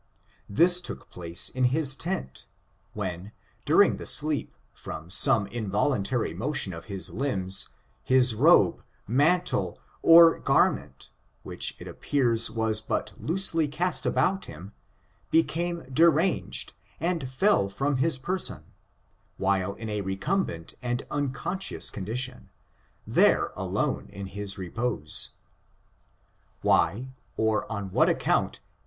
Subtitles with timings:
[0.49, 2.47] This took place in his tent,
[2.93, 3.33] when,
[3.65, 7.69] during the sleep, from some inyoluntary motion of his limbs,
[8.01, 11.09] his robe, mantle, oi 4* ■^^^^^^^^^^(90 ORIGIN, CHARACTER, AND garment,
[11.43, 14.71] which it appears was but loosely cast about him,
[15.29, 18.63] became deranged, and fell from his person,
[19.37, 22.49] while in a recumbent and unconscious condition,
[23.05, 25.29] there alone in his repose.
[26.63, 28.61] Why, or on what account.